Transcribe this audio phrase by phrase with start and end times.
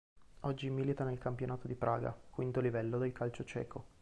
[0.39, 3.85] Oggi milita nel Campionato di Praga, quinto livello del calcio ceco.